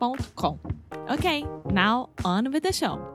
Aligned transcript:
inglesnuecru.com. 0.00 0.60
Ok, 1.08 1.44
now 1.70 2.10
on 2.24 2.50
with 2.52 2.62
the 2.62 2.72
show. 2.72 3.14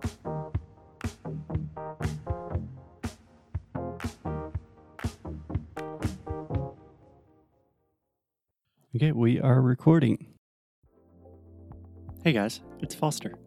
Okay, 8.96 9.12
we 9.12 9.42
are 9.42 9.62
recording. 9.62 10.26
Hey 12.24 12.32
guys, 12.32 12.62
it's 12.80 12.96
Foster. 12.96 13.38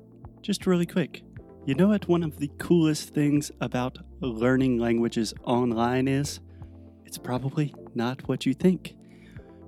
Just 0.43 0.67
really 0.67 0.87
quick. 0.87 1.23
You 1.67 1.75
know 1.75 1.89
what 1.89 2.09
one 2.09 2.23
of 2.23 2.39
the 2.39 2.51
coolest 2.59 3.15
things 3.15 3.51
about 3.61 3.99
learning 4.21 4.79
languages 4.79 5.35
online 5.45 6.07
is? 6.07 6.41
It's 7.05 7.19
probably 7.19 7.75
not 7.95 8.29
what 8.29 8.47
you 8.47 8.55
think. 8.55 8.98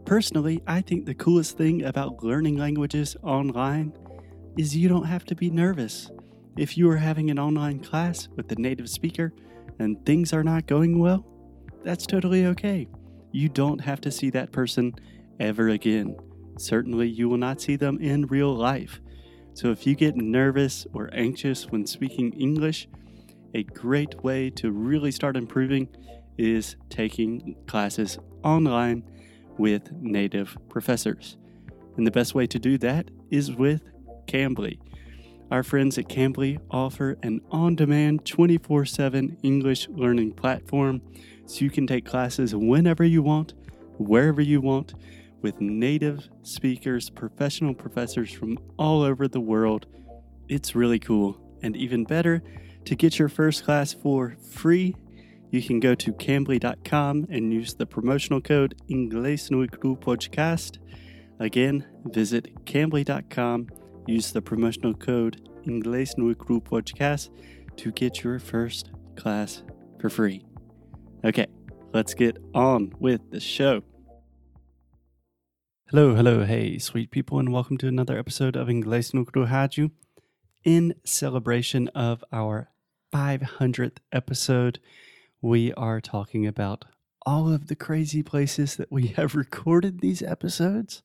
Personally, 0.04 0.62
I 0.66 0.80
think 0.80 1.06
the 1.06 1.14
coolest 1.14 1.56
thing 1.56 1.84
about 1.84 2.22
learning 2.24 2.56
languages 2.56 3.16
online 3.22 3.92
is 4.56 4.76
you 4.76 4.88
don't 4.88 5.04
have 5.04 5.24
to 5.26 5.34
be 5.34 5.50
nervous. 5.50 6.10
If 6.56 6.76
you 6.76 6.90
are 6.90 6.96
having 6.96 7.30
an 7.30 7.38
online 7.38 7.80
class 7.80 8.28
with 8.36 8.50
a 8.52 8.56
native 8.56 8.88
speaker 8.88 9.32
and 9.78 10.04
things 10.04 10.32
are 10.32 10.42
not 10.42 10.66
going 10.66 10.98
well, 10.98 11.24
that's 11.84 12.06
totally 12.06 12.46
okay. 12.46 12.88
You 13.32 13.48
don't 13.48 13.80
have 13.80 14.00
to 14.02 14.10
see 14.10 14.30
that 14.30 14.52
person 14.52 14.94
ever 15.38 15.68
again. 15.68 16.16
Certainly, 16.58 17.08
you 17.08 17.28
will 17.28 17.38
not 17.38 17.60
see 17.60 17.76
them 17.76 17.98
in 18.00 18.26
real 18.26 18.54
life. 18.54 19.00
So, 19.54 19.70
if 19.70 19.86
you 19.86 19.94
get 19.94 20.16
nervous 20.16 20.86
or 20.92 21.08
anxious 21.12 21.66
when 21.66 21.86
speaking 21.86 22.32
English, 22.32 22.88
a 23.54 23.62
great 23.62 24.22
way 24.22 24.50
to 24.50 24.70
really 24.70 25.10
start 25.10 25.36
improving 25.36 25.88
is 26.36 26.76
taking 26.88 27.56
classes 27.66 28.18
online 28.42 29.04
with 29.58 29.92
native 29.92 30.56
professors. 30.68 31.36
And 31.96 32.06
the 32.06 32.10
best 32.10 32.34
way 32.34 32.46
to 32.46 32.58
do 32.58 32.78
that 32.78 33.10
is 33.30 33.52
with 33.52 33.82
Cambly. 34.26 34.78
Our 35.50 35.62
friends 35.64 35.98
at 35.98 36.08
Cambly 36.08 36.60
offer 36.70 37.16
an 37.22 37.40
on 37.50 37.74
demand 37.74 38.24
24 38.24 38.86
7 38.86 39.36
English 39.42 39.88
learning 39.88 40.34
platform 40.34 41.02
so 41.46 41.64
you 41.64 41.70
can 41.70 41.86
take 41.86 42.04
classes 42.04 42.54
whenever 42.54 43.04
you 43.04 43.22
want, 43.22 43.54
wherever 43.98 44.40
you 44.40 44.60
want, 44.60 44.94
with 45.42 45.60
native 45.60 46.28
speakers, 46.42 47.10
professional 47.10 47.74
professors 47.74 48.30
from 48.30 48.58
all 48.78 49.02
over 49.02 49.26
the 49.26 49.40
world. 49.40 49.86
It's 50.48 50.76
really 50.76 50.98
cool. 50.98 51.40
And 51.62 51.76
even 51.76 52.04
better, 52.04 52.42
to 52.84 52.94
get 52.94 53.18
your 53.18 53.28
first 53.28 53.64
class 53.64 53.92
for 53.92 54.36
free, 54.52 54.94
you 55.50 55.62
can 55.62 55.80
go 55.80 55.94
to 55.96 56.12
cambly.com 56.12 57.26
and 57.28 57.52
use 57.52 57.74
the 57.74 57.86
promotional 57.86 58.40
code 58.40 58.74
Inglês 58.88 59.50
no 59.50 59.66
Cru 59.66 59.96
Podcast. 59.96 60.78
Again, 61.40 61.86
visit 62.04 62.64
cambly.com, 62.64 63.68
use 64.06 64.30
the 64.30 64.42
promotional 64.42 64.94
code 64.94 65.48
Inglês 65.66 66.16
no 66.16 66.34
Cru 66.34 66.60
Podcast 66.60 67.30
to 67.76 67.90
get 67.92 68.22
your 68.22 68.38
first 68.38 68.90
class 69.16 69.62
for 69.98 70.08
free. 70.08 70.44
Okay, 71.24 71.46
let's 71.92 72.14
get 72.14 72.38
on 72.54 72.92
with 72.98 73.30
the 73.30 73.40
show. 73.40 73.82
Hello, 75.90 76.14
hello, 76.14 76.44
hey, 76.44 76.78
sweet 76.78 77.10
people, 77.10 77.40
and 77.40 77.52
welcome 77.52 77.76
to 77.78 77.88
another 77.88 78.16
episode 78.16 78.54
of 78.54 78.68
Inglês 78.68 79.12
no 79.12 79.24
Cru 79.24 79.46
Rádio. 79.46 79.90
In 80.62 80.94
celebration 81.04 81.88
of 81.88 82.22
our 82.32 82.70
500th 83.12 83.96
episode, 84.12 84.78
we 85.42 85.72
are 85.74 86.00
talking 86.00 86.46
about 86.46 86.84
all 87.26 87.52
of 87.52 87.66
the 87.68 87.76
crazy 87.76 88.22
places 88.22 88.76
that 88.76 88.90
we 88.90 89.06
have 89.16 89.34
recorded 89.34 90.00
these 90.00 90.22
episodes. 90.22 91.02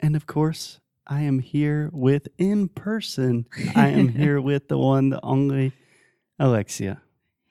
And 0.00 0.16
of 0.16 0.26
course, 0.26 0.80
I 1.06 1.22
am 1.22 1.40
here 1.40 1.90
with 1.92 2.28
in 2.38 2.68
person. 2.68 3.46
I 3.74 3.88
am 3.88 4.08
here 4.16 4.40
with 4.40 4.68
the 4.68 4.78
one, 4.78 5.10
the 5.10 5.20
only 5.22 5.72
Alexia. 6.38 7.02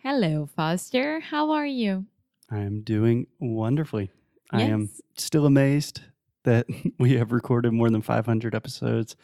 Hello, 0.04 0.50
Foster. 0.56 1.20
How 1.20 1.52
are 1.52 1.66
you? 1.66 2.06
I 2.50 2.60
am 2.60 2.82
doing 2.82 3.28
wonderfully. 3.40 4.12
I 4.52 4.64
am 4.64 4.90
still 5.16 5.46
amazed 5.46 6.02
that 6.44 6.66
we 7.00 7.14
have 7.16 7.32
recorded 7.32 7.72
more 7.72 7.90
than 7.90 8.02
500 8.02 8.54
episodes, 8.54 9.16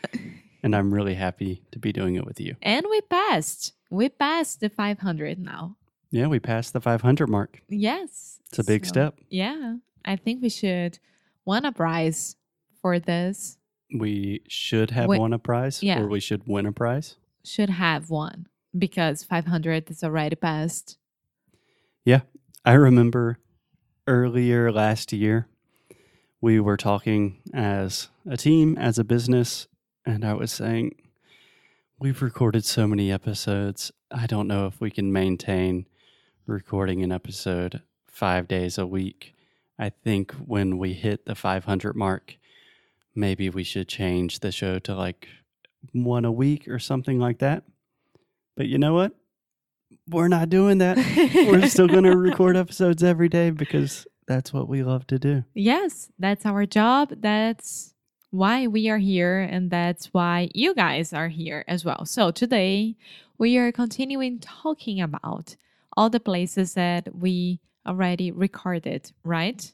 and 0.64 0.76
I'm 0.76 0.94
really 0.94 1.16
happy 1.16 1.64
to 1.72 1.80
be 1.80 1.92
doing 1.92 2.16
it 2.16 2.26
with 2.26 2.40
you. 2.40 2.56
And 2.62 2.86
we 2.90 3.02
passed. 3.02 3.74
We 3.90 4.08
passed 4.08 4.62
the 4.62 4.70
500 4.70 5.40
now. 5.40 5.76
Yeah, 6.12 6.28
we 6.28 6.40
passed 6.40 6.74
the 6.74 6.82
500 6.82 7.28
mark. 7.30 7.62
Yes. 7.68 8.40
It's 8.50 8.60
a 8.60 8.64
big 8.64 8.86
So, 8.86 8.90
step. 8.90 9.20
Yeah. 9.30 9.78
I 10.06 10.16
think 10.16 10.42
we 10.42 10.50
should 10.50 11.00
win 11.46 11.66
a 11.66 11.72
prize 11.72 12.36
for 12.82 13.00
this. 13.00 13.58
We 13.98 14.42
should 14.48 14.92
have 14.92 15.08
Win- 15.10 15.20
won 15.22 15.34
a 15.34 15.40
prize, 15.40 15.82
Yeah. 15.84 16.00
or 16.02 16.08
we 16.08 16.20
should 16.20 16.48
win 16.48 16.66
a 16.66 16.72
prize. 16.72 17.16
Should 17.44 17.70
have 17.70 18.10
won 18.10 18.48
because 18.78 19.24
500 19.24 19.90
is 19.90 20.04
already 20.04 20.36
passed. 20.36 20.98
Yeah. 22.06 22.22
I 22.66 22.74
remember 22.74 23.40
earlier 24.08 24.72
last 24.72 25.12
year, 25.14 25.48
we 26.42 26.60
were 26.60 26.78
talking 26.78 27.42
as 27.54 28.10
a 28.26 28.38
team, 28.38 28.78
as 28.78 29.00
a 29.00 29.04
business, 29.04 29.68
and 30.06 30.24
I 30.24 30.34
was 30.34 30.52
saying, 30.52 30.96
we've 32.00 32.22
recorded 32.22 32.64
so 32.64 32.88
many 32.88 33.12
episodes. 33.12 33.92
I 34.12 34.28
don't 34.28 34.48
know 34.48 34.68
if 34.68 34.80
we 34.80 34.92
can 34.92 35.12
maintain 35.12 35.86
recording 36.48 37.04
an 37.04 37.12
episode 37.12 37.82
five 38.08 38.48
days 38.48 38.78
a 38.78 38.86
week. 38.86 39.36
I 39.78 39.90
think 39.90 40.32
when 40.34 40.78
we 40.78 40.94
hit 40.94 41.26
the 41.26 41.36
500 41.36 41.96
mark, 41.96 42.38
maybe 43.14 43.50
we 43.50 43.64
should 43.64 43.88
change 43.88 44.40
the 44.40 44.52
show 44.52 44.80
to 44.80 44.96
like 44.96 45.28
one 45.92 46.26
a 46.26 46.32
week 46.32 46.68
or 46.68 46.80
something 46.80 47.20
like 47.20 47.40
that. 47.40 47.64
But 48.56 48.68
you 48.68 48.78
know 48.78 48.94
what? 48.94 49.14
We're 50.10 50.30
not 50.30 50.50
doing 50.50 50.78
that. 50.78 50.98
We're 51.36 51.68
still 51.68 51.88
going 51.88 52.06
to 52.06 52.18
record 52.18 52.56
episodes 52.56 53.04
every 53.04 53.30
day 53.30 53.52
because 53.52 54.08
that's 54.26 54.54
what 54.54 54.70
we 54.70 54.84
love 54.84 55.06
to 55.08 55.20
do. 55.20 55.44
Yes, 55.54 56.10
that's 56.18 56.46
our 56.46 56.66
job. 56.66 57.14
That's 57.18 57.94
why 58.32 58.68
we 58.68 58.90
are 58.90 58.98
here, 58.98 59.40
and 59.40 59.70
that's 59.70 60.14
why 60.14 60.50
you 60.54 60.74
guys 60.74 61.14
are 61.14 61.30
here 61.30 61.64
as 61.68 61.86
well. 61.86 62.06
So, 62.06 62.32
today 62.32 62.96
we 63.38 63.58
are 63.58 63.72
continuing 63.72 64.40
talking 64.40 65.00
about 65.00 65.56
all 65.98 66.10
the 66.10 66.20
places 66.22 66.76
that 66.76 67.04
we 67.14 67.60
already 67.86 68.32
recorded, 68.32 69.12
right? 69.24 69.74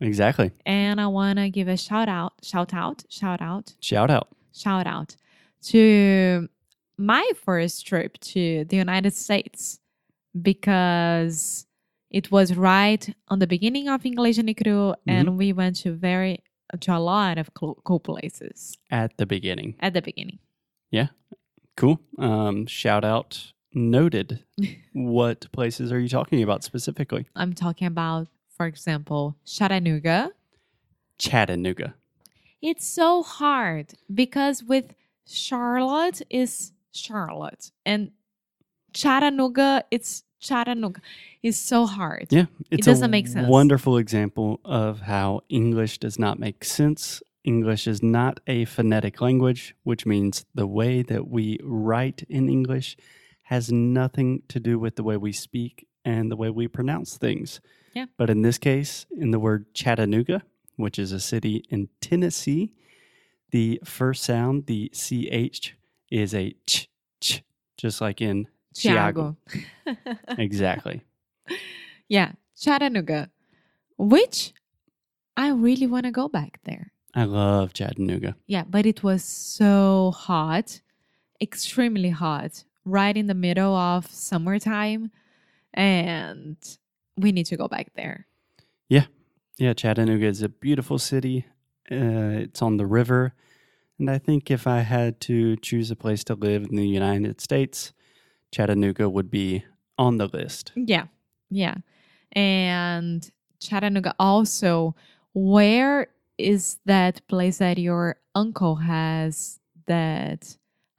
Exactly. 0.00 0.52
And 0.64 1.00
I 1.00 1.08
want 1.08 1.38
to 1.40 1.50
give 1.50 1.66
a 1.68 1.76
shout 1.76 2.08
out, 2.08 2.32
shout 2.42 2.72
out, 2.72 3.04
shout 3.10 3.42
out, 3.42 3.74
Shout 3.80 4.10
out. 4.10 4.28
shout 4.54 4.86
out 4.86 5.16
to 5.64 6.48
my 6.96 7.24
first 7.44 7.86
trip 7.86 8.18
to 8.20 8.64
the 8.64 8.76
United 8.76 9.12
States 9.14 9.80
because 10.40 11.66
it 12.10 12.30
was 12.30 12.54
right 12.54 13.14
on 13.28 13.38
the 13.38 13.46
beginning 13.46 13.88
of 13.88 14.06
English 14.06 14.38
and 14.38 14.56
Cru, 14.56 14.94
and 15.06 15.36
we 15.36 15.52
went 15.52 15.76
to 15.82 15.92
very 15.92 16.42
to 16.80 16.96
a 16.96 16.98
lot 16.98 17.38
of 17.38 17.52
cool, 17.54 17.80
cool 17.84 18.00
places 18.00 18.76
At 18.90 19.16
the 19.16 19.26
beginning. 19.26 19.74
at 19.80 19.94
the 19.94 20.02
beginning. 20.02 20.38
Yeah, 20.90 21.08
cool. 21.76 22.00
Um, 22.18 22.66
shout 22.66 23.04
out 23.04 23.52
noted. 23.78 24.44
what 24.92 25.50
places 25.52 25.92
are 25.92 25.98
you 25.98 26.08
talking 26.08 26.42
about 26.42 26.64
specifically? 26.64 27.26
I'm 27.34 27.54
talking 27.54 27.86
about, 27.86 28.28
for 28.56 28.66
example, 28.66 29.36
Chattanooga. 29.44 30.32
Chattanooga. 31.18 31.94
It's 32.60 32.86
so 32.86 33.22
hard 33.22 33.94
because 34.12 34.62
with 34.64 34.94
Charlotte 35.26 36.22
is 36.28 36.72
Charlotte 36.92 37.70
and 37.86 38.10
Chattanooga. 38.92 39.84
It's 39.90 40.24
Chattanooga. 40.40 41.00
It's 41.42 41.58
so 41.58 41.86
hard. 41.86 42.28
Yeah, 42.30 42.46
it 42.70 42.82
doesn't 42.82 43.10
make 43.10 43.28
sense. 43.28 43.48
wonderful 43.48 43.96
example 43.96 44.60
of 44.64 45.02
how 45.02 45.42
English 45.48 45.98
does 45.98 46.18
not 46.18 46.38
make 46.38 46.64
sense. 46.64 47.22
English 47.44 47.86
is 47.86 48.02
not 48.02 48.40
a 48.46 48.64
phonetic 48.64 49.20
language, 49.20 49.74
which 49.84 50.04
means 50.04 50.44
the 50.54 50.66
way 50.66 51.02
that 51.02 51.28
we 51.28 51.58
write 51.62 52.24
in 52.28 52.48
English 52.48 52.96
has 53.48 53.72
nothing 53.72 54.42
to 54.46 54.60
do 54.60 54.78
with 54.78 54.96
the 54.96 55.02
way 55.02 55.16
we 55.16 55.32
speak 55.32 55.86
and 56.04 56.30
the 56.30 56.36
way 56.36 56.50
we 56.50 56.68
pronounce 56.68 57.16
things. 57.16 57.62
Yeah. 57.94 58.04
But 58.18 58.28
in 58.28 58.42
this 58.42 58.58
case, 58.58 59.06
in 59.10 59.30
the 59.30 59.38
word 59.38 59.72
Chattanooga, 59.72 60.42
which 60.76 60.98
is 60.98 61.12
a 61.12 61.18
city 61.18 61.64
in 61.70 61.88
Tennessee, 62.02 62.74
the 63.50 63.80
first 63.86 64.22
sound, 64.22 64.66
the 64.66 64.92
CH, 64.92 65.72
is 66.10 66.34
a 66.34 66.54
ch, 66.66 66.90
ch, 67.22 67.42
just 67.78 68.02
like 68.02 68.20
in 68.20 68.48
Chiago. 68.76 69.36
Thiago. 69.86 69.96
Exactly. 70.38 71.00
yeah, 72.06 72.32
Chattanooga, 72.54 73.30
which 73.96 74.52
I 75.38 75.48
really 75.52 75.86
want 75.86 76.04
to 76.04 76.10
go 76.10 76.28
back 76.28 76.60
there. 76.64 76.92
I 77.14 77.24
love 77.24 77.72
Chattanooga. 77.72 78.36
Yeah, 78.46 78.64
but 78.68 78.84
it 78.84 79.02
was 79.02 79.24
so 79.24 80.12
hot, 80.14 80.82
extremely 81.40 82.10
hot, 82.10 82.64
right 82.90 83.16
in 83.16 83.26
the 83.26 83.34
middle 83.34 83.74
of 83.74 84.06
summertime. 84.06 85.10
And 85.74 86.56
we 87.16 87.32
need 87.32 87.46
to 87.46 87.56
go 87.56 87.68
back 87.68 87.92
there. 87.94 88.26
Yeah, 88.88 89.06
Yeah. 89.58 89.74
Chattanooga 89.74 90.26
is 90.26 90.42
a 90.42 90.48
beautiful 90.48 90.98
city. 90.98 91.46
Uh, 91.90 92.44
it's 92.44 92.62
on 92.62 92.76
the 92.76 92.86
river. 92.86 93.34
And 93.98 94.08
I 94.10 94.18
think 94.18 94.50
if 94.50 94.66
I 94.66 94.80
had 94.80 95.20
to 95.22 95.56
choose 95.56 95.90
a 95.90 95.96
place 95.96 96.22
to 96.24 96.34
live 96.34 96.64
in 96.64 96.76
the 96.76 96.86
United 96.86 97.40
States, 97.40 97.92
Chattanooga 98.52 99.08
would 99.08 99.30
be 99.30 99.64
on 99.98 100.18
the 100.18 100.28
list. 100.28 100.72
Yeah, 100.76 101.06
yeah. 101.50 101.74
And 102.32 103.28
Chattanooga 103.60 104.14
also, 104.18 104.94
where 105.34 106.08
is 106.38 106.78
that 106.86 107.26
place 107.26 107.58
that 107.58 107.78
your 107.78 108.16
uncle 108.34 108.76
has 108.76 109.58
that 109.86 110.56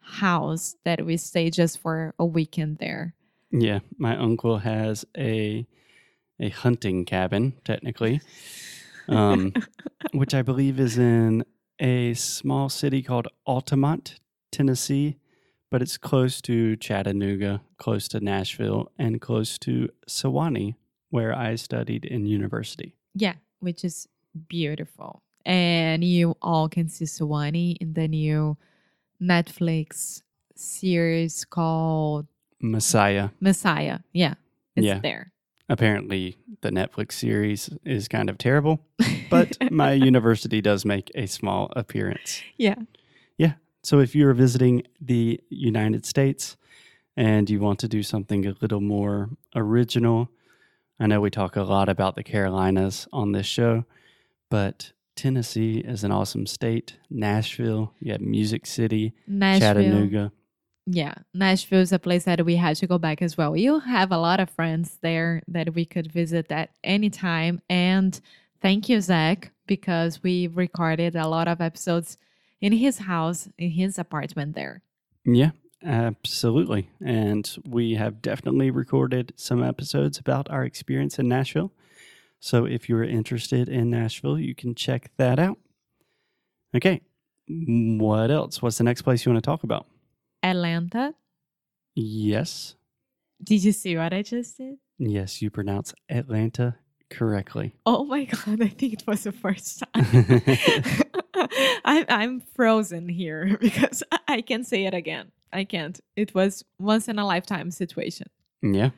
house 0.10 0.76
that 0.84 1.06
we 1.06 1.18
stay 1.18 1.50
just 1.50 1.80
for 1.80 2.14
a 2.20 2.26
weekend 2.26 2.78
there? 2.80 3.14
Yeah, 3.52 3.80
my 3.98 4.18
uncle 4.18 4.60
has 4.60 5.06
a 5.18 5.66
a 6.42 6.50
hunting 6.50 7.04
cabin, 7.04 7.54
technically, 7.66 8.22
um, 9.10 9.54
which 10.14 10.34
I 10.34 10.42
believe 10.42 10.80
is 10.80 10.98
in 10.98 11.44
a 11.80 12.14
small 12.14 12.70
city 12.70 13.02
called 13.02 13.28
Altamont, 13.46 14.20
Tennessee, 14.52 15.18
but 15.70 15.82
it's 15.82 15.98
close 15.98 16.42
to 16.42 16.76
Chattanooga, 16.78 17.62
close 17.78 18.08
to 18.10 18.20
Nashville, 18.20 18.92
and 18.98 19.20
close 19.22 19.58
to 19.60 19.90
Sewanee, 20.08 20.76
where 21.10 21.36
I 21.36 21.56
studied 21.56 22.06
in 22.06 22.26
university. 22.26 22.96
Yeah, 23.14 23.36
which 23.60 23.84
is 23.84 24.08
beautiful. 24.48 25.22
And 25.46 26.04
you 26.04 26.38
all 26.42 26.70
can 26.70 26.90
see 26.90 27.06
Sewanee 27.06 27.78
in 27.80 27.94
the 27.94 28.08
new 28.08 28.58
Netflix 29.22 30.22
series 30.56 31.46
called 31.46 32.28
Messiah. 32.62 33.30
Messiah. 33.40 34.00
Yeah, 34.14 34.36
it's 34.76 34.86
Yeah. 34.86 35.00
there. 35.00 35.32
Apparently, 35.72 36.36
the 36.62 36.72
Netflix 36.72 37.12
series 37.14 37.70
is 37.86 38.08
kind 38.08 38.30
of 38.30 38.38
terrible, 38.38 38.80
but 39.30 39.56
my 39.72 39.92
university 39.94 40.62
does 40.62 40.84
make 40.84 41.12
a 41.16 41.28
small 41.28 41.72
appearance. 41.76 42.42
yeah. 42.58 42.76
Yeah. 43.38 43.54
So, 43.84 44.00
if 44.00 44.16
you're 44.16 44.34
visiting 44.34 44.84
the 45.00 45.40
United 45.50 46.06
States 46.06 46.58
and 47.16 47.50
you 47.50 47.60
want 47.62 47.80
to 47.80 47.88
do 47.88 48.04
something 48.04 48.46
a 48.48 48.56
little 48.62 48.82
more 48.82 49.30
original, 49.56 50.30
I 51.00 51.08
know 51.08 51.22
we 51.22 51.30
talk 51.30 51.56
a 51.56 51.62
lot 51.64 51.88
about 51.88 52.16
the 52.16 52.24
Carolinas 52.24 53.08
on 53.14 53.32
this 53.32 53.46
show, 53.46 53.86
but 54.50 54.92
Tennessee 55.20 55.80
is 55.80 56.06
an 56.06 56.14
awesome 56.14 56.46
state. 56.46 56.96
Nashville, 57.10 57.94
you 58.00 58.14
have 58.14 58.22
Music 58.22 58.66
City, 58.66 59.14
Nashville. 59.28 59.74
Chattanooga. 59.74 60.32
Yeah, 60.86 61.14
Nashville 61.34 61.82
is 61.82 61.92
a 61.92 62.00
place 62.00 62.24
that 62.24 62.46
we 62.46 62.56
had 62.56 62.78
to 62.78 62.88
go 62.88 62.98
back 62.98 63.22
as 63.22 63.38
well. 63.38 63.58
You 63.58 63.80
have 63.80 64.14
a 64.14 64.18
lot 64.18 64.40
of 64.40 64.50
friends 64.50 64.98
there 65.02 65.44
that 65.50 65.74
we 65.76 65.84
could 65.84 66.10
visit 66.10 66.50
at 66.54 66.70
any 66.86 67.10
time. 67.10 67.62
And 67.70 68.20
thank 68.62 68.88
you, 68.88 69.02
Zach, 69.02 69.52
because 69.68 70.24
we 70.24 70.48
recorded 70.48 71.18
a 71.18 71.28
lot 71.28 71.50
of 71.50 71.60
episodes 71.60 72.18
in 72.62 72.72
his 72.72 73.00
house, 73.00 73.50
in 73.58 73.72
his 73.72 74.00
apartment 74.00 74.56
there. 74.56 74.84
Yeah, 75.26 75.52
absolutely. 75.84 76.90
And 77.06 77.58
we 77.68 77.96
have 77.96 78.22
definitely 78.22 78.72
recorded 78.72 79.34
some 79.36 79.62
episodes 79.62 80.18
about 80.18 80.50
our 80.50 80.64
experience 80.64 81.20
in 81.20 81.28
Nashville. 81.28 81.74
So 82.40 82.66
if 82.66 82.88
you're 82.90 83.04
interested 83.04 83.68
in 83.70 83.90
Nashville, 83.90 84.40
you 84.40 84.56
can 84.56 84.76
check 84.76 85.12
that 85.18 85.40
out. 85.40 85.58
Okay. 86.76 87.02
What 87.48 88.32
else? 88.32 88.62
What's 88.62 88.78
the 88.78 88.84
next 88.84 89.02
place 89.02 89.26
you 89.26 89.32
want 89.32 89.44
to 89.44 89.48
talk 89.48 89.64
about? 89.64 89.88
Atlanta. 90.44 91.14
Yes. 91.96 92.76
Did 93.44 93.64
you 93.64 93.72
see 93.72 93.98
what 93.98 94.14
I 94.14 94.22
just 94.22 94.58
did? 94.58 94.78
Yes, 94.98 95.42
you 95.42 95.50
pronounce 95.50 95.94
Atlanta 96.10 96.76
correctly. 97.10 97.74
Oh 97.86 98.04
my 98.06 98.26
god, 98.46 98.62
I 98.62 98.68
think 98.68 98.94
it 98.94 99.04
was 99.08 99.24
the 99.24 99.32
first 99.32 99.84
time. 99.94 100.44
I'm 101.86 102.06
I'm 102.10 102.42
frozen 102.56 103.10
here 103.10 103.58
because 103.60 104.04
I- 104.12 104.20
I 104.28 104.42
can't 104.42 104.68
say 104.68 104.86
it 104.86 104.94
again. 104.94 105.32
I 105.52 105.64
can't. 105.64 106.00
It 106.16 106.36
was 106.36 106.64
once 106.80 107.08
in 107.08 107.18
a 107.18 107.26
lifetime 107.26 107.72
situation. 107.72 108.28
yeah. 108.62 108.92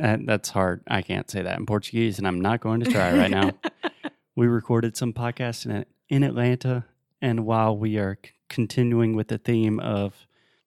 Uh, 0.00 0.18
that's 0.24 0.50
hard. 0.50 0.82
I 0.88 1.02
can't 1.02 1.30
say 1.30 1.42
that 1.42 1.58
in 1.58 1.66
Portuguese, 1.66 2.18
and 2.18 2.26
I'm 2.26 2.40
not 2.40 2.60
going 2.60 2.80
to 2.80 2.90
try 2.90 3.16
right 3.16 3.30
now. 3.30 3.52
we 4.36 4.46
recorded 4.46 4.96
some 4.96 5.12
podcasts 5.12 5.66
in, 5.66 5.84
in 6.08 6.22
Atlanta, 6.22 6.84
and 7.20 7.44
while 7.44 7.76
we 7.76 7.98
are 7.98 8.18
c- 8.24 8.32
continuing 8.48 9.16
with 9.16 9.28
the 9.28 9.38
theme 9.38 9.80
of 9.80 10.26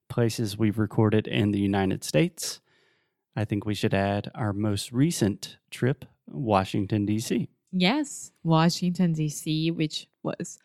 places 0.10 0.58
we've 0.58 0.78
recorded 0.78 1.28
in 1.28 1.52
the 1.52 1.60
United 1.60 2.04
States, 2.04 2.60
I 3.36 3.46
think 3.46 3.66
we 3.66 3.74
should 3.74 3.94
add 3.94 4.30
our 4.36 4.52
most 4.52 4.92
recent 4.92 5.58
trip, 5.70 6.04
Washington, 6.28 7.06
D.C. 7.06 7.48
Yes, 7.72 8.32
Washington, 8.44 9.14
D.C., 9.14 9.72
which 9.72 10.08
was 10.22 10.60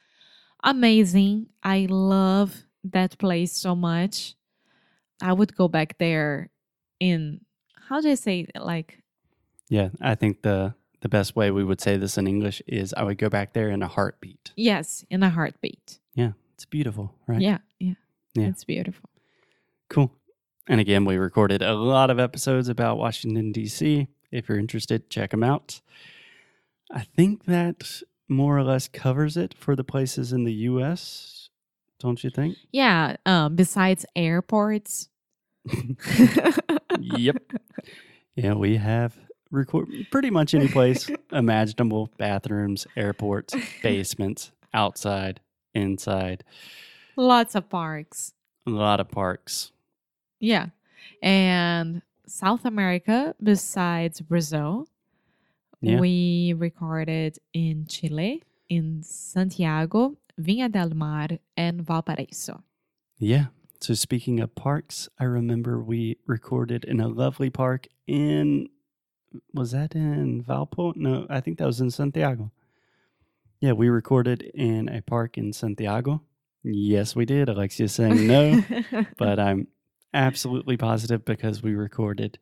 amazing. 0.64 1.46
I 1.62 1.86
love 1.88 2.64
that 2.82 3.16
place 3.18 3.52
so 3.52 3.76
much. 3.76 4.34
I 5.22 5.32
would 5.32 5.56
go 5.56 5.68
back 5.68 5.96
there 5.98 6.50
in, 6.98 7.40
how 7.88 8.00
do 8.00 8.10
I 8.10 8.14
say, 8.14 8.46
it? 8.54 8.62
like, 8.62 9.02
Yeah, 9.68 9.90
I 10.00 10.14
think 10.14 10.42
the 10.42 10.74
the 11.02 11.08
best 11.08 11.36
way 11.36 11.50
we 11.50 11.62
would 11.62 11.80
say 11.80 11.96
this 11.98 12.18
in 12.18 12.26
English 12.26 12.62
is 12.66 12.92
I 12.94 13.02
would 13.04 13.18
go 13.18 13.28
back 13.28 13.52
there 13.52 13.68
in 13.70 13.82
a 13.82 13.86
heartbeat. 13.88 14.52
yes, 14.56 15.04
in 15.10 15.22
a 15.22 15.30
heartbeat. 15.30 15.98
Yeah, 16.14 16.32
it's 16.54 16.64
beautiful, 16.64 17.14
right? 17.26 17.40
Yeah, 17.40 17.58
yeah, 17.78 17.94
Yeah. 18.34 18.46
It's 18.48 18.64
beautiful. 18.64 19.08
Cool. 19.88 20.10
And 20.68 20.80
again, 20.80 21.04
we 21.04 21.16
recorded 21.16 21.62
a 21.62 21.74
lot 21.74 22.10
of 22.10 22.18
episodes 22.18 22.68
about 22.68 22.98
Washington, 22.98 23.52
D.C. 23.52 24.08
If 24.32 24.48
you're 24.48 24.58
interested, 24.58 25.08
check 25.10 25.30
them 25.30 25.44
out. 25.44 25.80
I 26.90 27.02
think 27.16 27.44
that 27.44 28.02
more 28.28 28.58
or 28.58 28.64
less 28.64 28.88
covers 28.88 29.36
it 29.36 29.54
for 29.54 29.76
the 29.76 29.84
places 29.84 30.32
in 30.32 30.42
the 30.44 30.52
U.S., 30.70 31.50
don't 32.00 32.24
you 32.24 32.30
think? 32.30 32.56
Yeah, 32.72 33.16
um, 33.26 33.54
besides 33.54 34.04
airports. 34.16 35.08
yep. 37.00 37.36
Yeah, 38.36 38.54
we 38.54 38.76
have 38.76 39.16
record 39.50 39.88
pretty 40.10 40.30
much 40.30 40.54
any 40.54 40.68
place 40.68 41.08
imaginable 41.32 42.10
bathrooms, 42.18 42.86
airports, 42.96 43.54
basements, 43.82 44.52
outside, 44.74 45.40
inside, 45.74 46.44
Lots 47.16 47.54
of 47.54 47.68
parks. 47.70 48.34
a 48.66 48.70
lot 48.70 49.00
of 49.00 49.08
parks. 49.08 49.72
Yeah. 50.38 50.66
And 51.22 52.02
South 52.26 52.64
America, 52.66 53.34
besides 53.42 54.20
Brazil, 54.20 54.86
Yeah. 55.80 55.98
we 56.00 56.52
recorded 56.58 57.38
in 57.54 57.86
Chile, 57.86 58.42
in 58.68 59.02
Santiago, 59.02 60.16
Viña 60.38 60.70
del 60.70 60.90
Mar, 60.94 61.28
and 61.56 61.80
Valparaiso. 61.86 62.62
Yeah. 63.18 63.46
So 63.80 63.94
speaking 63.94 64.40
of 64.40 64.54
parks, 64.54 65.08
I 65.18 65.24
remember 65.24 65.80
we 65.80 66.16
recorded 66.26 66.84
in 66.84 67.00
a 67.00 67.08
lovely 67.08 67.50
park 67.50 67.86
in 68.06 68.68
was 69.52 69.72
that 69.72 69.94
in 69.94 70.42
Valpo? 70.42 70.96
No, 70.96 71.26
I 71.28 71.40
think 71.40 71.58
that 71.58 71.66
was 71.66 71.80
in 71.80 71.90
Santiago. 71.90 72.50
Yeah, 73.60 73.72
we 73.72 73.88
recorded 73.88 74.42
in 74.42 74.88
a 74.88 75.02
park 75.02 75.36
in 75.36 75.52
Santiago. 75.52 76.22
Yes, 76.62 77.14
we 77.14 77.24
did. 77.24 77.48
Alexia's 77.48 77.92
saying 77.92 78.26
no, 78.26 78.62
but 79.18 79.38
I'm 79.38 79.68
absolutely 80.14 80.76
positive 80.76 81.24
because 81.24 81.62
we 81.62 81.74
recorded 81.74 82.38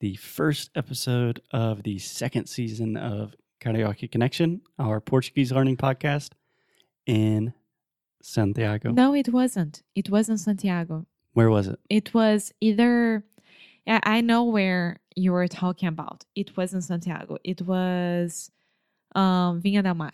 the 0.00 0.16
first 0.16 0.70
episode 0.74 1.40
of 1.52 1.84
the 1.84 1.98
second 1.98 2.46
season 2.46 2.96
of 2.96 3.34
Carioca 3.60 4.10
Connection, 4.10 4.60
our 4.78 5.00
Portuguese 5.00 5.52
learning 5.52 5.76
podcast 5.76 6.30
in 7.06 7.54
Santiago. 8.22 8.90
no, 8.92 9.14
it 9.14 9.28
wasn't. 9.28 9.82
It 9.94 10.08
wasn't 10.10 10.40
Santiago. 10.40 11.06
Where 11.34 11.50
was 11.50 11.66
it? 11.68 11.78
It 11.90 12.14
was 12.14 12.52
either 12.60 13.24
Yeah, 13.86 14.00
I 14.04 14.20
know 14.20 14.44
where 14.44 15.00
you 15.16 15.32
were 15.32 15.48
talking 15.48 15.88
about. 15.88 16.24
It 16.34 16.56
wasn't 16.56 16.84
Santiago. 16.84 17.36
It 17.44 17.62
was 17.62 18.50
um, 19.14 19.60
Viña 19.60 19.82
del 19.82 19.94
Mar. 19.94 20.12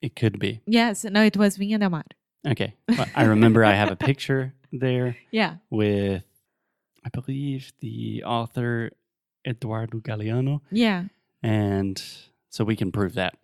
It 0.00 0.16
could 0.16 0.38
be. 0.38 0.60
Yes, 0.66 1.04
no, 1.04 1.22
it 1.22 1.36
was 1.36 1.58
Viña 1.58 1.78
del 1.78 1.90
Mar. 1.90 2.04
Okay. 2.46 2.74
Well, 2.88 3.06
I 3.14 3.24
remember 3.24 3.64
I 3.64 3.72
have 3.74 3.90
a 3.90 3.96
picture 3.96 4.52
there 4.72 5.16
Yeah. 5.30 5.56
with, 5.70 6.24
I 7.04 7.08
believe, 7.10 7.72
the 7.80 8.24
author 8.24 8.90
Eduardo 9.46 9.98
Galeano. 9.98 10.60
Yeah. 10.70 11.04
And 11.42 12.02
so 12.48 12.64
we 12.64 12.76
can 12.76 12.90
prove 12.92 13.14
that. 13.14 13.36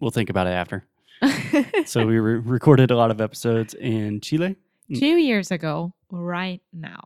We'll 0.00 0.10
think 0.10 0.28
about 0.30 0.46
it 0.46 0.50
after. 0.50 0.84
So 1.86 2.06
we 2.06 2.18
re- 2.18 2.38
recorded 2.38 2.90
a 2.90 2.96
lot 2.96 3.10
of 3.10 3.20
episodes 3.20 3.74
in 3.74 4.20
Chile. 4.20 4.56
Two 4.94 5.16
years 5.16 5.50
ago, 5.50 5.94
right 6.10 6.60
now. 6.72 7.02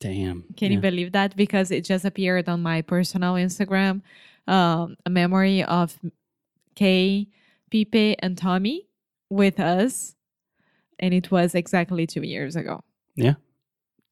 Damn. 0.00 0.44
Can 0.56 0.72
you 0.72 0.80
believe 0.80 1.12
that? 1.12 1.36
Because 1.36 1.70
it 1.70 1.84
just 1.84 2.04
appeared 2.06 2.48
on 2.48 2.62
my 2.62 2.80
personal 2.80 3.34
Instagram, 3.34 4.00
um, 4.46 4.96
a 5.04 5.10
memory 5.10 5.62
of 5.62 5.98
Kay, 6.74 7.28
Pipe, 7.70 8.16
and 8.20 8.38
Tommy 8.38 8.88
with 9.28 9.60
us. 9.60 10.14
And 10.98 11.12
it 11.12 11.30
was 11.30 11.54
exactly 11.54 12.06
two 12.06 12.22
years 12.22 12.56
ago. 12.56 12.82
Yeah. 13.16 13.34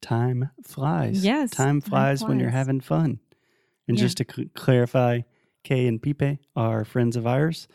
Time 0.01 0.49
flies. 0.63 1.25
Yes, 1.25 1.51
Time 1.51 1.81
time 1.81 1.81
flies 1.81 2.23
when 2.23 2.39
you're 2.39 2.49
having 2.51 2.79
fun. 2.81 3.19
And 3.87 3.97
Yeah. 3.97 4.03
just 4.05 4.17
to 4.17 4.25
cl- 4.31 4.47
clarify, 4.53 5.21
Kay 5.63 5.87
and 5.87 6.01
Pipe 6.01 6.37
are 6.55 6.85
friends 6.85 7.15
of 7.15 7.25
ours, 7.25 7.67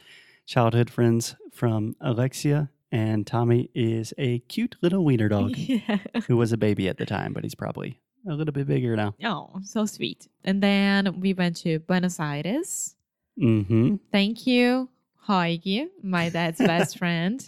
childhood 0.46 0.90
friends 0.90 1.36
from 1.52 1.96
Alexia. 2.00 2.70
And 2.92 3.26
Tommy 3.26 3.70
is 3.74 4.14
a 4.18 4.38
cute 4.40 4.76
little 4.80 5.04
wiener 5.04 5.28
dog 5.28 5.50
yeah. 5.56 5.98
who 6.28 6.36
was 6.36 6.52
a 6.52 6.56
baby 6.56 6.88
at 6.88 6.96
the 6.96 7.06
time, 7.06 7.32
but 7.32 7.42
he's 7.42 7.54
probably 7.54 8.00
a 8.28 8.34
little 8.34 8.52
bit 8.52 8.66
bigger 8.66 8.94
now. 8.96 9.14
Oh, 9.24 9.60
so 9.62 9.84
sweet. 9.86 10.28
And 10.44 10.62
then 10.62 11.20
we 11.20 11.34
went 11.34 11.56
to 11.58 11.80
Buenos 11.80 12.20
Aires. 12.20 12.94
Mm-hmm. 13.40 13.96
Thank 14.12 14.46
you, 14.46 14.88
Hoigi, 15.28 15.88
my 16.02 16.28
dad's 16.28 16.58
best 16.58 16.98
friend. 17.00 17.44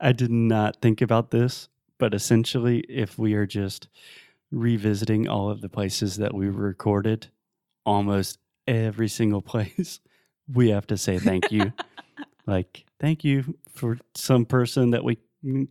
I 0.00 0.12
did 0.12 0.30
not 0.30 0.80
think 0.80 1.00
about 1.00 1.30
this, 1.30 1.68
but 1.98 2.14
essentially, 2.14 2.80
if 2.88 3.18
we 3.18 3.34
are 3.34 3.46
just 3.46 3.88
revisiting 4.50 5.26
all 5.26 5.50
of 5.50 5.60
the 5.60 5.68
places 5.68 6.16
that 6.16 6.34
we 6.34 6.48
recorded, 6.48 7.28
almost 7.84 8.38
every 8.66 9.08
single 9.08 9.42
place, 9.52 10.00
we 10.52 10.70
have 10.70 10.86
to 10.86 10.96
say 10.96 11.18
thank 11.18 11.50
you. 11.50 11.72
Like, 12.46 12.84
thank 13.00 13.24
you 13.24 13.56
for 13.68 13.98
some 14.14 14.44
person 14.46 14.90
that 14.90 15.04
we 15.04 15.18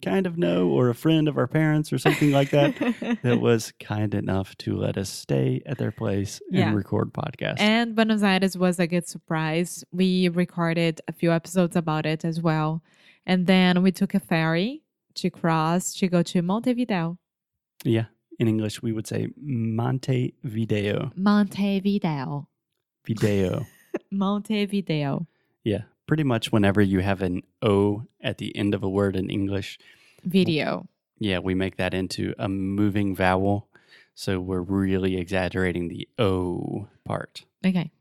kind 0.02 0.26
of 0.26 0.38
know 0.38 0.70
or 0.70 0.90
a 0.90 0.96
friend 0.96 1.28
of 1.28 1.38
our 1.38 1.48
parents 1.48 1.92
or 1.92 1.98
something 1.98 2.32
like 2.32 2.50
that 2.52 2.74
that 3.24 3.42
was 3.42 3.74
kind 3.80 4.14
enough 4.14 4.56
to 4.58 4.76
let 4.78 4.98
us 4.98 5.10
stay 5.10 5.62
at 5.66 5.78
their 5.78 5.92
place 5.92 6.40
and 6.50 6.58
Yeah. 6.60 6.74
record 6.74 7.12
podcast. 7.14 7.56
And 7.60 7.94
Buenos 7.96 8.24
Aires 8.24 8.58
was 8.58 8.80
a 8.80 8.88
good 8.88 9.08
surprise. 9.08 9.84
We 9.92 10.30
recorded 10.30 11.02
a 11.08 11.12
few 11.12 11.32
episodes 11.32 11.76
about 11.76 12.06
it 12.06 12.24
as 12.24 12.42
well. 12.42 12.84
And 13.26 13.48
then 13.48 13.82
we 13.84 13.92
took 13.92 14.14
a 14.14 14.20
ferry 14.20 14.84
to 15.16 15.30
cross 15.30 15.94
to 15.96 16.08
go 16.08 16.22
to 16.24 16.42
Montevideo. 16.42 17.18
yeah, 17.84 18.06
in 18.40 18.48
English, 18.48 18.82
we 18.82 18.92
would 18.94 19.08
say 19.08 19.28
Montevideo. 19.42 21.12
Montevideo. 21.16 22.48
Video. 23.06 23.66
Montevideo. 24.12 25.26
Yeah, 25.64 25.82
pretty 26.08 26.24
much 26.24 26.52
whenever 26.52 26.82
you 26.82 27.00
have 27.00 27.22
an 27.22 27.42
O 27.62 28.04
at 28.22 28.38
the 28.38 28.56
end 28.56 28.74
of 28.74 28.84
a 28.84 28.90
word 28.90 29.16
in 29.16 29.30
English, 29.30 29.80
Video. 30.24 30.88
yeah, 31.20 31.40
we 31.40 31.54
make 31.56 31.78
that 31.78 31.94
into 31.94 32.34
a 32.38 32.48
moving 32.50 33.16
vowel. 33.16 33.68
So 34.14 34.40
we're 34.40 34.62
really 34.62 35.18
exaggerating 35.18 35.90
the 35.90 36.08
O 36.18 36.88
part. 37.04 37.44
Okay. 37.66 37.92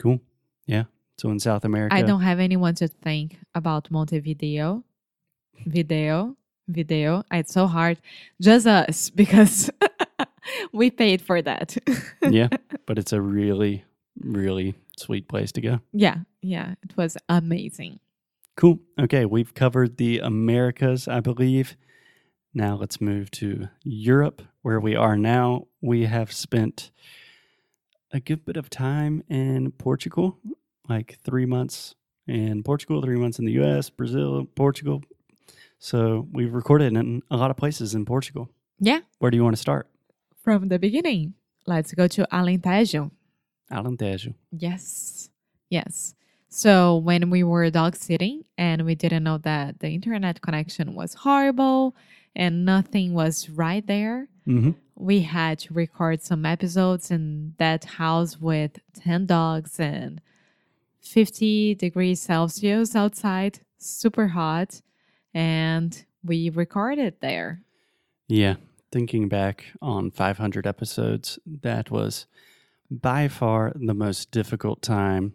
Cool. 0.00 0.20
Yeah. 0.66 0.84
So 1.16 1.30
in 1.30 1.38
South 1.40 1.64
America, 1.64 1.94
I 1.94 2.02
don't 2.02 2.22
have 2.22 2.40
anyone 2.40 2.74
to 2.76 2.88
thank 2.88 3.38
about 3.54 3.90
Montevideo. 3.90 4.82
Video. 5.66 6.36
Video. 6.68 7.22
It's 7.32 7.52
so 7.52 7.66
hard. 7.66 7.98
Just 8.40 8.66
us 8.66 9.10
because 9.22 9.70
we 10.72 10.90
paid 10.90 11.22
for 11.22 11.40
that. 11.42 11.76
yeah, 12.22 12.48
but 12.86 12.98
it's 12.98 13.12
a 13.12 13.20
really, 13.20 13.84
really 14.20 14.74
sweet 14.96 15.28
place 15.28 15.52
to 15.52 15.60
go. 15.60 15.80
yeah. 15.92 16.18
Yeah. 16.42 16.74
It 16.82 16.96
was 16.96 17.16
amazing. 17.28 18.00
Cool. 18.56 18.80
Okay, 18.98 19.24
we've 19.24 19.54
covered 19.54 19.96
the 19.98 20.18
Americas, 20.18 21.06
I 21.06 21.20
believe. 21.20 21.76
Now 22.52 22.76
let's 22.76 23.00
move 23.00 23.30
to 23.32 23.68
Europe, 23.84 24.42
where 24.62 24.80
we 24.80 24.96
are 24.96 25.16
now. 25.16 25.68
We 25.80 26.06
have 26.06 26.32
spent 26.32 26.90
a 28.10 28.20
good 28.20 28.44
bit 28.44 28.56
of 28.56 28.68
time 28.70 29.22
in 29.28 29.70
Portugal, 29.72 30.38
like 30.88 31.18
three 31.22 31.46
months 31.46 31.94
in 32.26 32.62
Portugal, 32.62 33.00
three 33.02 33.16
months 33.16 33.38
in 33.38 33.44
the 33.44 33.52
US, 33.62 33.90
Brazil, 33.90 34.46
Portugal. 34.56 35.02
So 35.78 36.26
we've 36.32 36.52
recorded 36.52 36.96
in 36.96 37.22
a 37.30 37.36
lot 37.36 37.50
of 37.50 37.56
places 37.56 37.94
in 37.94 38.04
Portugal. 38.04 38.48
Yeah. 38.80 39.00
Where 39.18 39.30
do 39.30 39.36
you 39.36 39.44
want 39.44 39.56
to 39.56 39.60
start? 39.60 39.88
From 40.42 40.68
the 40.68 40.78
beginning, 40.78 41.34
let's 41.66 41.92
go 41.94 42.08
to 42.08 42.26
Alentejo. 42.32 43.10
Alentejo. 43.70 44.34
Yes. 44.50 45.30
Yes. 45.70 46.14
So 46.48 46.96
when 46.96 47.30
we 47.30 47.42
were 47.44 47.68
dog 47.70 47.94
sitting 47.96 48.44
and 48.56 48.84
we 48.84 48.94
didn't 48.94 49.24
know 49.24 49.38
that 49.38 49.80
the 49.80 49.88
internet 49.90 50.40
connection 50.40 50.94
was 50.94 51.14
horrible 51.14 51.94
and 52.34 52.64
nothing 52.64 53.14
was 53.14 53.48
right 53.50 53.86
there, 53.86 54.28
Mm-hmm. 54.46 54.70
we 54.94 55.20
had 55.20 55.58
to 55.58 55.74
record 55.74 56.22
some 56.22 56.46
episodes 56.46 57.10
in 57.10 57.52
that 57.58 57.84
house 57.84 58.40
with 58.40 58.78
10 58.94 59.26
dogs 59.26 59.78
and 59.78 60.22
50 61.02 61.74
degrees 61.74 62.22
Celsius 62.22 62.96
outside, 62.96 63.60
super 63.76 64.28
hot. 64.28 64.80
And 65.34 66.02
we 66.24 66.48
recorded 66.48 67.16
there. 67.20 67.60
Yeah, 68.26 68.54
thinking 68.90 69.28
back 69.28 69.66
on 69.82 70.10
500 70.10 70.66
episodes, 70.66 71.38
that 71.46 71.90
was 71.90 72.24
by 72.90 73.28
far 73.28 73.72
the 73.74 73.92
most 73.92 74.30
difficult 74.30 74.80
time 74.80 75.34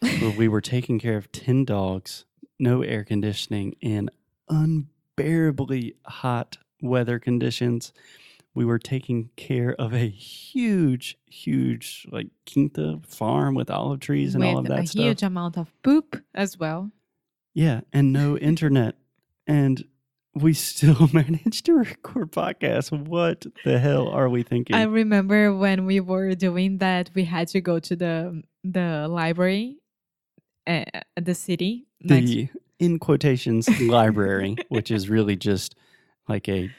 where 0.00 0.30
we 0.36 0.48
were 0.48 0.60
taking 0.60 0.98
care 0.98 1.16
of 1.16 1.30
10 1.32 1.64
dogs, 1.64 2.24
no 2.58 2.82
air 2.82 3.04
conditioning, 3.04 3.74
in 3.80 4.10
unbearably 4.48 5.94
hot 6.06 6.58
weather 6.82 7.18
conditions. 7.18 7.92
We 8.54 8.64
were 8.64 8.78
taking 8.78 9.30
care 9.36 9.74
of 9.74 9.92
a 9.92 10.08
huge, 10.08 11.16
huge, 11.26 12.06
like 12.10 12.28
quinta 12.50 13.00
farm 13.06 13.54
with 13.54 13.70
olive 13.70 14.00
trees 14.00 14.34
and 14.34 14.42
with 14.42 14.52
all 14.52 14.58
of 14.58 14.66
that 14.66 14.80
a 14.80 14.86
stuff. 14.86 15.02
huge 15.04 15.22
amount 15.22 15.56
of 15.56 15.72
poop 15.82 16.20
as 16.34 16.58
well. 16.58 16.90
Yeah, 17.54 17.82
and 17.92 18.12
no 18.12 18.36
internet. 18.50 18.96
And 19.46 19.84
we 20.34 20.54
still 20.54 21.08
managed 21.12 21.66
to 21.66 21.74
record 21.74 22.32
podcasts. 22.32 22.90
What 22.90 23.46
the 23.64 23.78
hell 23.78 24.08
are 24.08 24.28
we 24.28 24.42
thinking? 24.42 24.74
I 24.74 24.82
remember 24.84 25.54
when 25.54 25.86
we 25.86 26.00
were 26.00 26.34
doing 26.34 26.78
that, 26.78 27.10
we 27.14 27.24
had 27.24 27.48
to 27.48 27.60
go 27.60 27.78
to 27.78 27.96
the 27.96 28.42
the 28.64 29.06
library 29.08 29.78
at 30.68 31.06
the 31.20 31.34
city. 31.34 31.86
next- 32.00 32.26
the 32.30 32.48
in 32.78 32.98
quotations 33.00 33.68
library, 33.88 34.56
which 34.68 34.90
is 34.92 35.08
really 35.08 35.34
just 35.34 35.74
like 36.28 36.48
a 36.48 36.70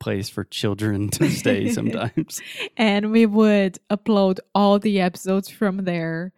place 0.00 0.28
for 0.28 0.42
children 0.44 1.08
to 1.10 1.28
stay 1.30 1.68
sometimes. 1.78 2.40
and 2.76 3.12
we 3.12 3.24
would 3.26 3.78
upload 3.90 4.38
all 4.54 4.78
the 4.80 5.00
episodes 5.00 5.48
from 5.48 5.84
there. 5.84 6.32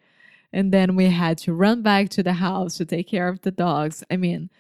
And 0.53 0.73
then 0.73 0.97
we 0.97 1.07
had 1.07 1.39
to 1.39 1.53
run 1.55 1.81
back 1.83 2.09
to 2.11 2.23
the 2.23 2.33
house 2.35 2.77
to 2.79 2.85
take 2.85 3.07
care 3.09 3.29
of 3.29 3.41
the 3.43 3.53
dogs. 3.53 4.03
I 4.11 4.17
mean, 4.17 4.51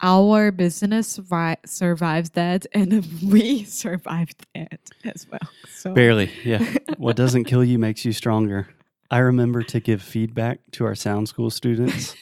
our 0.00 0.52
business 0.52 1.18
survi- 1.18 1.56
survives 1.66 2.30
that, 2.30 2.66
and 2.72 3.04
we 3.22 3.64
survived 3.64 4.46
that 4.54 4.80
as 5.04 5.26
well. 5.30 5.50
So 5.74 5.92
Barely, 5.92 6.30
yeah. 6.44 6.64
What 6.98 7.16
doesn't 7.16 7.44
kill 7.44 7.64
you 7.64 7.78
makes 7.78 8.04
you 8.04 8.12
stronger. 8.12 8.68
I 9.10 9.18
remember 9.18 9.62
to 9.62 9.80
give 9.80 10.02
feedback 10.02 10.60
to 10.72 10.84
our 10.84 10.94
sound 10.94 11.28
school 11.28 11.50
students. 11.50 12.14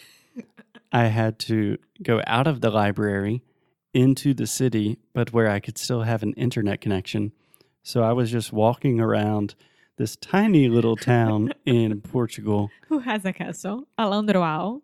I 0.92 1.06
had 1.06 1.38
to 1.40 1.78
go 2.02 2.22
out 2.26 2.46
of 2.46 2.60
the 2.60 2.70
library 2.70 3.42
into 3.92 4.34
the 4.34 4.46
city, 4.46 4.98
but 5.12 5.32
where 5.32 5.48
I 5.50 5.58
could 5.58 5.78
still 5.78 6.02
have 6.02 6.22
an 6.22 6.32
internet 6.34 6.80
connection. 6.80 7.32
So 7.82 8.02
I 8.02 8.12
was 8.12 8.30
just 8.30 8.52
walking 8.52 9.00
around 9.00 9.54
this 9.96 10.16
tiny 10.16 10.68
little 10.68 10.96
town 10.96 11.52
in 11.66 12.00
Portugal, 12.02 12.70
who 12.88 13.00
has 13.00 13.24
a 13.24 13.32
castle? 13.32 13.88
Alandroal. 13.98 14.82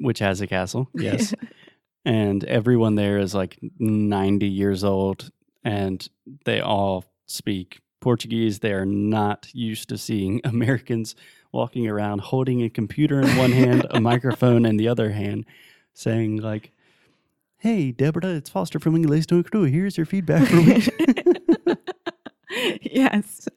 which 0.00 0.18
has 0.18 0.40
a 0.40 0.46
castle, 0.46 0.88
yes. 0.94 1.32
and 2.04 2.44
everyone 2.44 2.96
there 2.96 3.18
is 3.18 3.34
like 3.34 3.58
90 3.78 4.46
years 4.46 4.84
old 4.84 5.30
and 5.64 6.08
they 6.44 6.60
all 6.60 7.04
speak 7.26 7.80
Portuguese. 8.00 8.58
They 8.58 8.72
are 8.72 8.86
not 8.86 9.48
used 9.52 9.88
to 9.90 9.98
seeing 9.98 10.40
Americans 10.44 11.14
walking 11.52 11.86
around 11.86 12.20
holding 12.20 12.62
a 12.62 12.70
computer 12.70 13.20
in 13.20 13.36
one 13.36 13.52
hand, 13.52 13.86
a 13.90 14.00
microphone 14.10 14.64
in 14.66 14.76
the 14.76 14.88
other 14.88 15.10
hand, 15.10 15.44
saying 15.94 16.36
like, 16.36 16.72
"Hey, 17.58 17.92
Deborah, 17.92 18.34
it's 18.34 18.50
Foster 18.50 18.78
from 18.78 18.96
English 18.96 19.26
No 19.30 19.42
Crew. 19.42 19.64
Here's 19.64 19.96
your 19.96 20.06
feedback 20.06 20.48
for 20.48 20.56
me." 20.56 20.86
yes. 22.82 23.48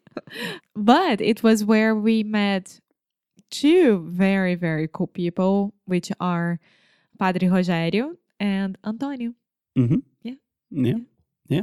But 0.76 1.22
it 1.22 1.44
was 1.44 1.64
where 1.64 1.96
we 1.96 2.24
met 2.24 2.80
two 3.50 4.06
very, 4.08 4.56
very 4.56 4.88
cool 4.92 5.08
people, 5.08 5.74
which 5.86 6.12
are 6.20 6.60
Padre 7.20 7.48
Rogério 7.50 8.16
and 8.40 8.78
Antonio. 8.86 9.34
Mm-hmm. 9.78 10.00
Yeah. 10.24 10.34
Yeah. 10.72 10.98
Yeah. 11.48 11.62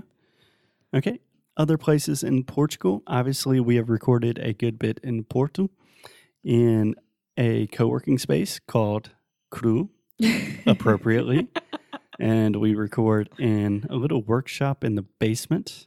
Okay. 0.94 1.20
Other 1.56 1.76
places 1.76 2.22
in 2.22 2.44
Portugal. 2.44 3.02
Obviously, 3.06 3.58
we 3.58 3.76
have 3.76 3.88
recorded 3.90 4.38
a 4.38 4.52
good 4.52 4.78
bit 4.78 5.00
in 5.02 5.24
Porto 5.24 5.70
in 6.44 6.94
a 7.36 7.66
co 7.68 7.86
working 7.86 8.18
space 8.18 8.58
called 8.58 9.10
Cru, 9.50 9.90
appropriately. 10.66 11.48
and 12.18 12.56
we 12.56 12.74
record 12.74 13.30
in 13.38 13.86
a 13.88 13.96
little 13.96 14.22
workshop 14.22 14.84
in 14.84 14.96
the 14.96 15.02
basement, 15.02 15.86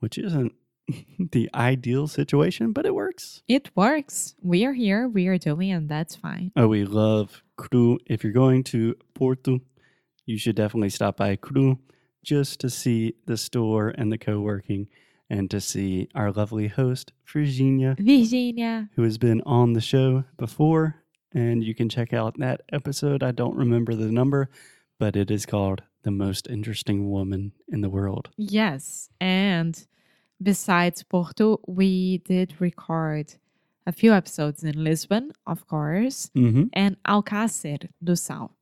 which 0.00 0.18
isn't 0.18 0.52
the 1.32 1.48
ideal 1.54 2.06
situation, 2.06 2.72
but 2.72 2.86
it 2.86 2.94
works. 2.94 3.42
It 3.48 3.70
works. 3.74 4.34
We 4.42 4.64
are 4.64 4.72
here, 4.72 5.08
we 5.08 5.26
are 5.28 5.38
doing, 5.38 5.70
and 5.70 5.88
that's 5.88 6.16
fine. 6.16 6.52
Oh, 6.56 6.68
we 6.68 6.84
love 6.84 7.42
Cru. 7.56 7.98
If 8.06 8.24
you're 8.24 8.32
going 8.32 8.64
to 8.64 8.96
Porto, 9.14 9.60
you 10.24 10.38
should 10.38 10.56
definitely 10.56 10.90
stop 10.90 11.16
by 11.16 11.36
Cru 11.36 11.78
just 12.24 12.60
to 12.60 12.70
see 12.70 13.14
the 13.26 13.36
store 13.36 13.88
and 13.96 14.12
the 14.12 14.18
co 14.18 14.40
working 14.40 14.88
and 15.28 15.50
to 15.50 15.60
see 15.60 16.08
our 16.14 16.30
lovely 16.32 16.68
host, 16.68 17.12
Virginia, 17.32 17.96
Virginia. 17.98 18.88
who 18.94 19.02
has 19.02 19.18
been 19.18 19.42
on 19.46 19.72
the 19.72 19.80
show 19.80 20.24
before. 20.36 20.96
And 21.32 21.62
you 21.62 21.74
can 21.74 21.88
check 21.88 22.12
out 22.12 22.38
that 22.38 22.62
episode. 22.72 23.22
I 23.22 23.32
don't 23.32 23.56
remember 23.56 23.94
the 23.94 24.10
number, 24.10 24.48
but 24.98 25.16
it 25.16 25.30
is 25.30 25.44
called 25.44 25.82
The 26.02 26.10
Most 26.10 26.46
Interesting 26.48 27.10
Woman 27.10 27.52
in 27.68 27.80
the 27.82 27.90
World. 27.90 28.30
Yes. 28.38 29.10
And 29.20 29.86
besides 30.42 31.02
Porto, 31.02 31.60
we 31.66 32.18
did 32.18 32.54
record 32.60 33.34
a 33.86 33.92
few 33.92 34.12
episodes 34.14 34.64
in 34.64 34.82
Lisbon, 34.82 35.32
of 35.46 35.66
course, 35.66 36.30
Mm-hmm. 36.34 36.64
and 36.72 36.96
Alcácer 37.04 37.88
do 38.02 38.16
Sal, 38.16 38.52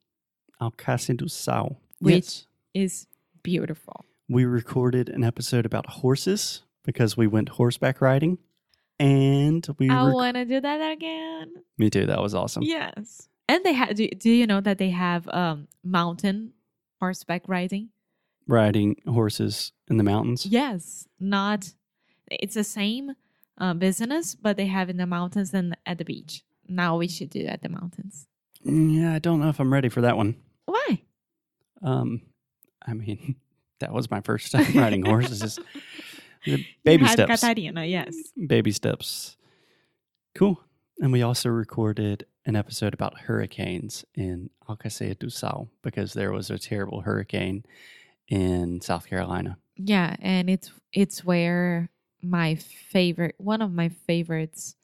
Alcácer 0.61 1.17
do 1.17 1.29
Sal. 1.29 1.79
which 2.01 2.15
Yes. 2.15 2.47
is 2.75 3.07
beautiful. 3.43 4.05
We 4.29 4.45
recorded 4.45 5.09
an 5.09 5.23
episode 5.25 5.67
about 5.67 5.87
horses 5.87 6.63
because 6.85 7.17
we 7.17 7.27
went 7.27 7.51
horseback 7.51 8.01
riding. 8.01 8.39
And 8.99 9.67
we 9.79 9.91
I 9.91 10.05
rec- 10.07 10.15
want 10.15 10.37
to 10.37 10.45
do 10.45 10.61
that 10.61 10.93
again. 10.93 11.53
Me 11.79 11.91
too. 11.91 12.07
That 12.07 12.23
was 12.23 12.35
awesome. 12.35 12.63
Yes. 12.63 13.29
And 13.49 13.65
they 13.65 13.73
have, 13.73 13.95
do, 13.97 14.09
do 14.09 14.31
you 14.31 14.47
know 14.47 14.61
that 14.61 14.79
they 14.79 14.91
have 14.91 15.29
um, 15.29 15.69
mountain 15.83 16.53
horseback 17.01 17.43
riding? 17.49 17.91
Riding 18.47 18.97
horses 19.07 19.73
in 19.89 19.97
the 19.97 20.05
mountains. 20.05 20.47
Yes. 20.47 21.07
Not, 21.19 21.73
it's 22.31 22.55
the 22.55 22.65
same 22.65 23.13
uh, 23.59 23.75
business, 23.75 24.35
but 24.35 24.57
they 24.57 24.67
have 24.67 24.89
in 24.89 24.97
the 24.97 25.07
mountains 25.07 25.53
and 25.53 25.77
at 25.85 25.99
the 25.99 26.05
beach. 26.05 26.45
Now 26.69 26.97
we 26.97 27.09
should 27.09 27.31
do 27.31 27.45
at 27.47 27.63
the 27.63 27.69
mountains. 27.69 28.27
Mm, 28.67 28.97
Yeah, 29.01 29.15
I 29.15 29.19
don't 29.19 29.41
know 29.41 29.49
if 29.49 29.61
I'm 29.61 29.73
ready 29.73 29.89
for 29.91 30.01
that 30.03 30.17
one. 30.17 30.37
Why? 30.67 31.03
Um, 31.83 32.23
I 32.87 32.95
mean, 32.95 33.37
that 33.85 33.93
was 33.93 34.11
my 34.11 34.23
first 34.23 34.51
time 34.51 34.73
riding 34.75 35.05
horses. 35.05 35.59
Just 36.43 36.65
baby 36.85 37.07
steps. 37.07 37.43
Catarina, 37.43 37.85
yes. 37.85 38.15
Baby 38.47 38.73
steps. 38.73 39.37
Cool. 40.35 40.59
And 41.01 41.13
we 41.13 41.23
also 41.23 41.51
recorded 41.51 42.25
an 42.47 42.57
episode 42.57 42.95
about 42.95 43.21
hurricanes 43.21 44.05
in 44.15 44.49
Alcácer 44.67 45.19
do 45.19 45.29
Sal 45.29 45.69
because 45.83 46.15
there 46.15 46.33
was 46.33 46.51
a 46.51 46.59
terrible 46.59 47.03
hurricane 47.03 47.65
in 48.29 48.81
South 48.81 49.07
Carolina. 49.07 49.59
Yeah, 49.77 50.17
and 50.21 50.49
it's 50.49 50.71
it's 50.93 51.25
where 51.25 51.91
my 52.23 52.55
favorite 52.55 53.35
one 53.37 53.61
of 53.61 53.71
my 53.71 53.91
favorites 53.91 54.77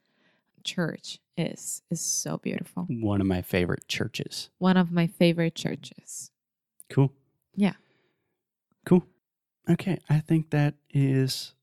church 0.62 1.20
is 1.38 1.80
is 1.90 2.02
so 2.02 2.36
beautiful. 2.36 2.86
One 2.90 3.22
of 3.22 3.26
my 3.26 3.40
favorite 3.40 3.88
churches. 3.88 4.50
One 4.58 4.76
of 4.76 4.92
my 4.92 5.06
favorite 5.06 5.54
churches. 5.54 6.30
Cool. 6.90 7.12
Yeah. 7.54 7.74
Cool. 8.84 9.06
Okay. 9.68 9.98
I 10.08 10.20
think 10.20 10.50
that 10.50 10.74
is 10.90 11.54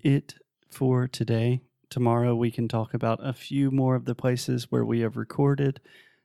it 0.00 0.34
for 0.68 1.06
today. 1.08 1.60
Tomorrow 1.88 2.34
we 2.34 2.50
can 2.50 2.68
talk 2.68 2.94
about 2.94 3.20
a 3.22 3.32
few 3.32 3.70
more 3.70 3.94
of 3.94 4.04
the 4.04 4.14
places 4.14 4.70
where 4.70 4.84
we 4.84 5.00
have 5.00 5.16
recorded 5.16 5.80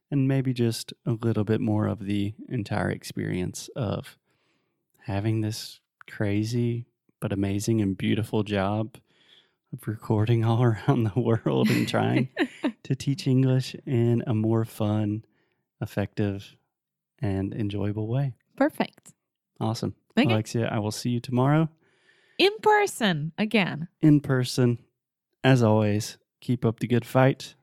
and 0.10 0.28
maybe 0.28 0.54
just 0.54 0.94
a 1.06 1.12
little 1.12 1.44
bit 1.44 1.62
more 1.62 1.88
of 1.88 2.06
the 2.06 2.34
entire 2.50 2.90
experience 2.90 3.70
of 3.76 4.18
having 5.06 5.42
this 5.42 5.80
crazy 6.10 6.86
but 7.20 7.32
amazing 7.32 7.82
and 7.82 7.98
beautiful 7.98 8.44
job 8.44 8.98
of 9.72 9.88
recording 9.88 10.44
all 10.46 10.62
around 10.64 11.04
the 11.04 11.20
world 11.20 11.70
and 11.70 11.88
trying 11.88 12.30
to 12.84 12.96
teach 12.96 13.28
English 13.28 13.76
in 13.86 14.24
a 14.28 14.34
more 14.34 14.66
fun, 14.66 15.24
effective, 15.80 16.56
and 17.20 17.54
enjoyable 17.54 18.08
way. 18.08 18.34
Perfect. 18.58 19.14
Awesome. 19.60 19.96
Okay. 20.18 20.30
Alexia, 20.32 20.68
I 20.72 20.80
will 20.80 20.92
see 20.92 21.10
you 21.10 21.20
tomorrow 21.20 21.70
In 22.38 22.52
person 22.62 23.32
again. 23.38 23.88
in 24.02 24.20
person. 24.22 24.80
As 25.44 25.64
always, 25.64 26.18
keep 26.42 26.64
up 26.66 26.80
the 26.80 26.88
good 26.88 27.06
fight. 27.06 27.56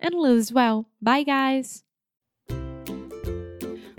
And 0.00 0.14
lose 0.14 0.52
well. 0.52 0.88
Bye 1.02 1.22
guys. 1.22 1.82